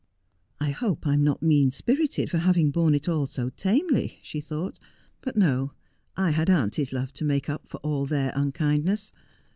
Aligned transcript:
'I 0.59 0.71
hope 0.71 1.05
I 1.05 1.13
am 1.13 1.23
not 1.23 1.43
mean 1.43 1.69
spirited 1.69 2.31
for 2.31 2.39
having 2.39 2.71
borne 2.71 2.95
it 2.95 3.07
all 3.07 3.27
so 3.27 3.51
tamely,' 3.51 4.17
she 4.23 4.41
thought.' 4.41 4.79
But 5.21 5.37
no, 5.37 5.73
I 6.17 6.31
had 6.31 6.49
auntie's 6.49 6.91
love 6.91 7.13
to 7.13 7.23
make 7.23 7.47
up 7.47 7.67
for 7.67 7.77
all 7.81 8.07
their 8.07 8.33
unkindness. 8.35 9.11